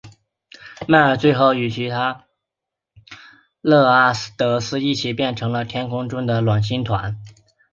[0.87, 3.09] 迈亚最后与其他普
[3.61, 7.21] 勒阿得斯一起变成了天空中的昴星团。